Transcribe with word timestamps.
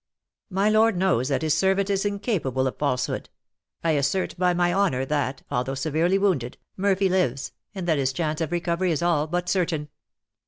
"My 0.49 0.67
lord 0.67 0.97
knows 0.97 1.27
that 1.27 1.43
his 1.43 1.53
servant 1.55 1.87
is 1.91 2.05
incapable 2.05 2.65
of 2.65 2.73
a 2.73 2.77
falsehood. 2.79 3.29
I 3.83 3.91
assert 3.91 4.35
by 4.35 4.51
my 4.51 4.73
honour, 4.73 5.05
that, 5.05 5.43
although 5.51 5.75
severely 5.75 6.17
wounded, 6.17 6.57
Murphy 6.75 7.07
lives, 7.07 7.51
and 7.75 7.87
that 7.87 7.99
his 7.99 8.11
chance 8.11 8.41
of 8.41 8.51
recovery 8.51 8.91
is 8.91 9.03
all 9.03 9.27
but 9.27 9.47
certain." 9.47 9.89